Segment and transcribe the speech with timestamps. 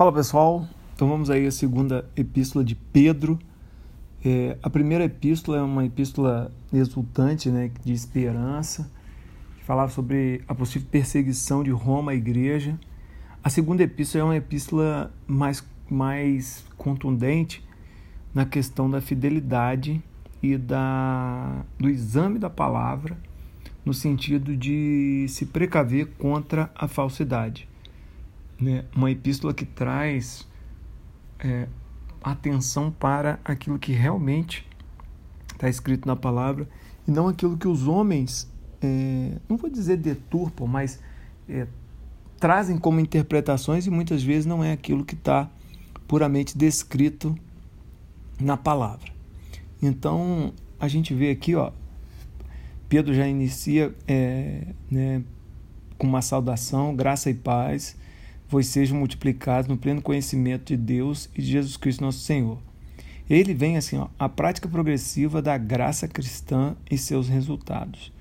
[0.00, 3.38] Fala pessoal, então vamos aí a segunda epístola de Pedro.
[4.24, 8.90] É, a primeira epístola é uma epístola exultante, né, de esperança,
[9.58, 12.80] que falava sobre a possível perseguição de Roma à igreja.
[13.44, 17.62] A segunda epístola é uma epístola mais, mais contundente
[18.32, 20.02] na questão da fidelidade
[20.42, 23.18] e da, do exame da palavra,
[23.84, 27.69] no sentido de se precaver contra a falsidade.
[28.60, 28.84] Né?
[28.94, 30.46] Uma epístola que traz
[31.38, 31.66] é,
[32.22, 34.66] atenção para aquilo que realmente
[35.52, 36.68] está escrito na palavra
[37.06, 38.50] e não aquilo que os homens,
[38.82, 41.00] é, não vou dizer deturpam, mas
[41.48, 41.66] é,
[42.38, 45.50] trazem como interpretações e muitas vezes não é aquilo que está
[46.06, 47.36] puramente descrito
[48.38, 49.12] na palavra.
[49.82, 51.72] Então a gente vê aqui, ó,
[52.88, 55.22] Pedro já inicia é, né,
[55.96, 57.96] com uma saudação, graça e paz
[58.50, 62.58] vos sejam multiplicados no pleno conhecimento de Deus e de Jesus Cristo nosso Senhor.
[63.28, 68.12] Ele vem assim, ó, a prática progressiva da graça cristã e seus resultados.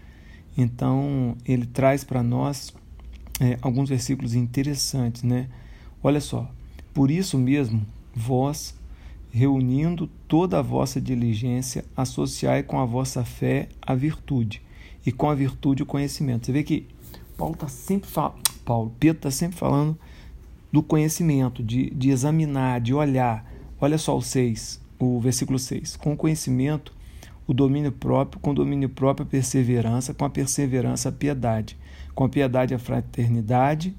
[0.56, 2.72] Então, ele traz para nós
[3.40, 5.48] é, alguns versículos interessantes, né?
[6.04, 6.50] Olha só,
[6.94, 8.76] por isso mesmo, vós,
[9.32, 14.62] reunindo toda a vossa diligência, associai com a vossa fé a virtude,
[15.04, 16.46] e com a virtude o conhecimento.
[16.46, 16.86] Você vê que
[17.36, 19.98] Paulo está sempre falando, Paulo, Pedro está sempre falando
[20.72, 23.46] do conhecimento, de, de examinar, de olhar.
[23.80, 25.96] Olha só o 6, o versículo 6.
[25.96, 26.94] Com o conhecimento,
[27.48, 31.78] o domínio próprio, com o domínio próprio, a perseverança, com a perseverança, a piedade,
[32.14, 33.96] com a piedade, a fraternidade,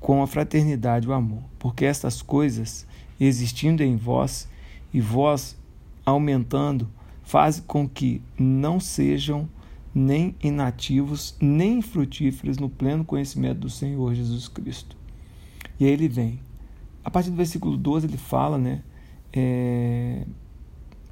[0.00, 1.42] com a fraternidade, o amor.
[1.58, 2.86] Porque estas coisas,
[3.20, 4.48] existindo em vós,
[4.92, 5.56] e vós
[6.04, 6.88] aumentando,
[7.22, 9.48] fazem com que não sejam
[9.94, 14.96] nem inativos, nem frutíferos no pleno conhecimento do Senhor Jesus Cristo.
[15.80, 16.38] E aí ele vem.
[17.02, 18.82] A partir do versículo 12 ele fala, né?
[19.32, 20.26] É,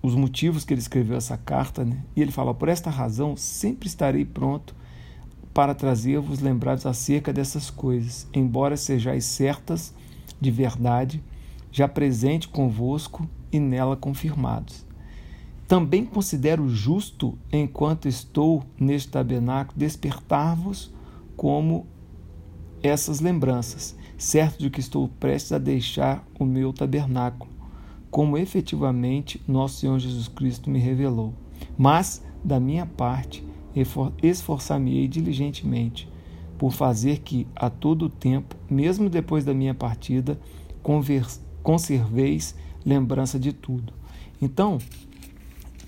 [0.03, 2.05] os motivos que ele escreveu essa carta, né?
[2.15, 4.77] E ele fala: Por esta razão, sempre estarei pronto
[5.55, 9.95] para trazer-vos lembrados acerca dessas coisas, embora sejais certas
[10.41, 11.23] de verdade,
[11.73, 14.87] já presente convosco e nela confirmados.
[15.67, 20.93] Também considero justo, enquanto estou neste tabernáculo, despertar-vos
[21.37, 21.87] como
[22.83, 27.51] essas lembranças, certo de que estou prestes a deixar o meu tabernáculo,
[28.11, 31.33] como efetivamente nosso Senhor Jesus Cristo me revelou.
[31.77, 33.47] Mas, da minha parte,
[34.23, 36.09] esforçar-me-ei diligentemente
[36.59, 40.39] por fazer que, a todo tempo, mesmo depois da minha partida,
[41.63, 43.93] conserveis lembrança de tudo.
[44.43, 44.79] Então,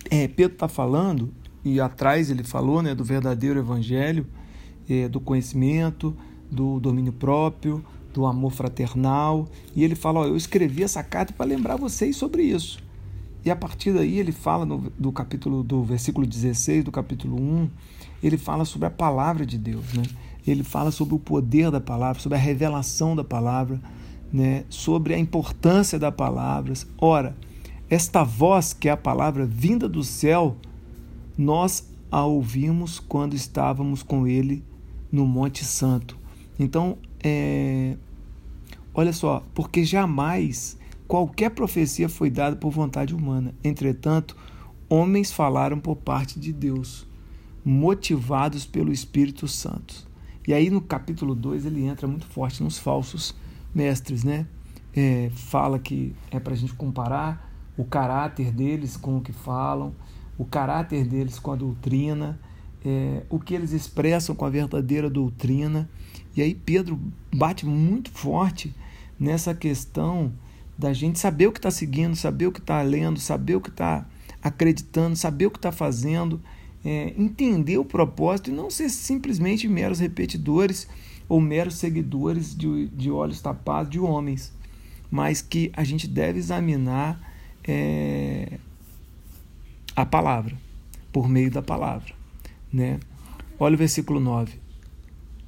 [0.08, 1.32] é, Pedro está falando,
[1.64, 4.26] e atrás ele falou né, do verdadeiro evangelho,
[4.88, 6.16] é, do conhecimento,
[6.50, 9.48] do domínio próprio, do amor fraternal.
[9.74, 12.78] E ele fala: Eu escrevi essa carta para lembrar vocês sobre isso.
[13.44, 17.70] E a partir daí ele fala no, do capítulo do versículo 16 do capítulo 1,
[18.22, 20.02] ele fala sobre a palavra de Deus, né?
[20.46, 23.80] Ele fala sobre o poder da palavra, sobre a revelação da palavra,
[24.32, 24.64] né?
[24.68, 26.74] Sobre a importância da palavra.
[26.98, 27.34] Ora,
[27.88, 30.56] esta voz que é a palavra vinda do céu,
[31.36, 34.62] nós a ouvimos quando estávamos com ele
[35.10, 36.18] no Monte Santo.
[36.60, 37.96] Então, é,
[38.92, 40.78] olha só, porque jamais
[41.08, 43.54] qualquer profecia foi dada por vontade humana.
[43.64, 44.36] Entretanto,
[44.86, 47.06] homens falaram por parte de Deus,
[47.64, 50.06] motivados pelo Espírito Santo.
[50.46, 53.34] E aí no capítulo 2 ele entra muito forte nos falsos
[53.74, 54.46] mestres, né?
[54.94, 59.94] É, fala que é para a gente comparar o caráter deles com o que falam,
[60.36, 62.38] o caráter deles com a doutrina,
[62.84, 65.88] é, o que eles expressam com a verdadeira doutrina.
[66.36, 66.98] E aí Pedro
[67.32, 68.74] bate muito forte
[69.18, 70.32] nessa questão
[70.78, 73.68] da gente saber o que está seguindo, saber o que está lendo, saber o que
[73.68, 74.06] está
[74.42, 76.40] acreditando, saber o que está fazendo,
[76.84, 80.88] é, entender o propósito e não ser simplesmente meros repetidores
[81.28, 84.52] ou meros seguidores de, de olhos tapados de homens,
[85.10, 87.20] mas que a gente deve examinar
[87.62, 88.58] é,
[89.94, 90.56] a palavra,
[91.12, 92.19] por meio da palavra.
[92.72, 93.00] Né?
[93.58, 94.70] Olha o versículo 9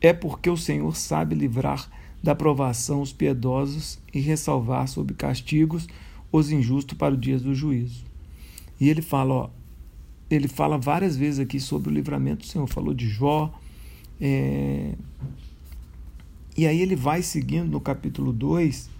[0.03, 1.89] é porque o Senhor sabe livrar
[2.21, 5.87] da provação os piedosos e ressalvar sob castigos
[6.31, 8.05] os injustos para o dia do juízo.
[8.81, 9.51] E ele fala, ó,
[10.29, 12.67] ele fala várias vezes aqui sobre o livramento do Senhor.
[12.67, 13.53] Falou de Jó.
[14.21, 14.95] É...
[16.57, 18.91] E aí ele vai seguindo no capítulo 2,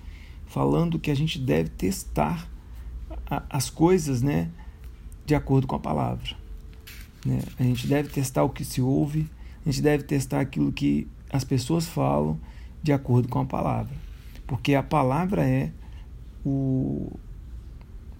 [0.47, 2.49] falando que a gente deve testar
[3.51, 4.51] as coisas né,
[5.27, 6.42] de acordo com a palavra.
[7.25, 7.41] Né?
[7.59, 9.29] A gente deve testar o que se ouve,
[9.65, 12.39] a gente deve testar aquilo que as pessoas falam
[12.83, 13.95] de acordo com a palavra.
[14.47, 15.71] porque a palavra é
[16.45, 17.11] o,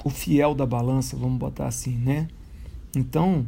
[0.05, 2.29] o fiel da balança, vamos botar assim, né?
[2.97, 3.45] Então,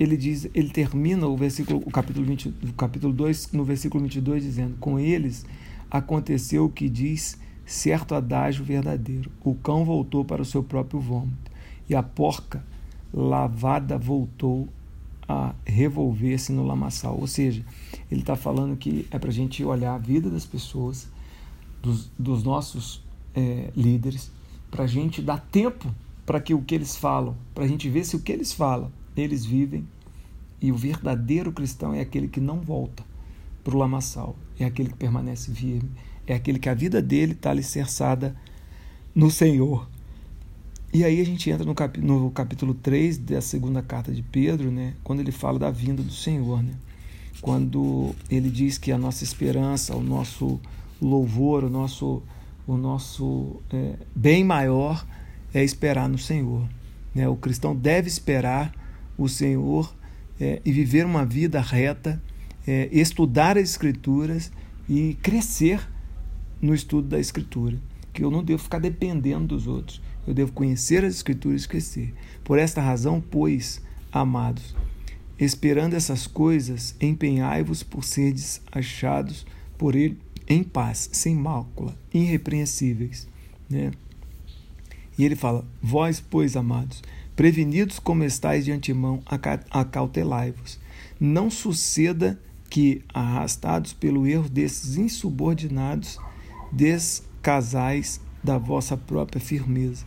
[0.00, 4.42] ele diz, ele termina o versículo, o capítulo 20, o capítulo 2, no versículo 22
[4.42, 5.44] dizendo: "Com eles
[5.90, 9.30] aconteceu o que diz certo adágio verdadeiro.
[9.44, 11.50] O cão voltou para o seu próprio vômito,
[11.88, 12.64] e a porca
[13.12, 14.68] lavada voltou
[15.28, 17.18] a revolver-se no lamaçal.
[17.18, 17.64] Ou seja,
[18.10, 21.08] ele está falando que é para a gente olhar a vida das pessoas,
[21.82, 23.02] dos, dos nossos
[23.34, 24.30] é, líderes,
[24.70, 25.92] para a gente dar tempo
[26.24, 28.90] para que o que eles falam, para a gente ver se o que eles falam,
[29.16, 29.86] eles vivem.
[30.60, 33.04] E o verdadeiro cristão é aquele que não volta
[33.64, 35.90] para o lamaçal, é aquele que permanece firme,
[36.26, 38.36] é aquele que a vida dele está alicerçada
[39.14, 39.88] no Senhor.
[40.92, 44.70] E aí a gente entra no, cap, no capítulo 3 da segunda carta de Pedro,
[44.70, 46.62] né, quando ele fala da vinda do Senhor.
[46.62, 46.74] Né?
[47.40, 50.60] Quando ele diz que a nossa esperança, o nosso
[51.00, 52.22] louvor, o nosso,
[52.66, 55.06] o nosso é, bem maior
[55.54, 56.68] é esperar no Senhor.
[57.14, 57.26] Né?
[57.26, 58.70] O cristão deve esperar
[59.16, 59.94] o Senhor
[60.38, 62.22] é, e viver uma vida reta,
[62.66, 64.52] é, estudar as Escrituras
[64.86, 65.80] e crescer
[66.60, 67.78] no estudo da Escritura.
[68.12, 70.02] Que eu não devo ficar dependendo dos outros.
[70.26, 72.14] Eu devo conhecer as Escrituras e crescer.
[72.44, 73.80] Por esta razão, pois,
[74.12, 74.74] amados,
[75.38, 79.46] esperando essas coisas, empenhai-vos por seres achados
[79.76, 83.28] por Ele em paz, sem mácula, irrepreensíveis.
[83.68, 83.92] Né?
[85.16, 87.02] E ele fala: Vós, pois, amados,
[87.34, 89.22] prevenidos como estáis de antemão,
[89.70, 90.78] acautelai-vos.
[91.18, 96.18] Não suceda que, arrastados pelo erro desses insubordinados,
[96.70, 100.04] descasais da vossa própria firmeza.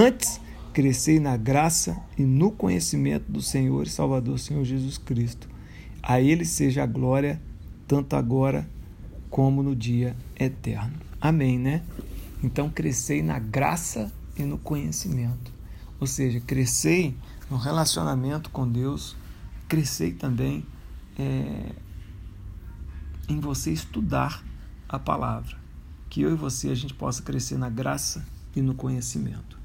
[0.00, 0.40] Antes,
[0.72, 5.48] crescei na graça e no conhecimento do Senhor e Salvador Senhor Jesus Cristo.
[6.00, 7.42] A Ele seja a glória,
[7.84, 8.70] tanto agora
[9.28, 10.94] como no dia eterno.
[11.20, 11.82] Amém, né?
[12.44, 15.52] Então, crescei na graça e no conhecimento.
[15.98, 17.16] Ou seja, crescei
[17.50, 19.16] no relacionamento com Deus,
[19.66, 20.64] crescei também
[21.18, 21.72] é,
[23.28, 24.44] em você estudar
[24.88, 25.56] a palavra.
[26.08, 28.24] Que eu e você a gente possa crescer na graça
[28.54, 29.57] e no conhecimento.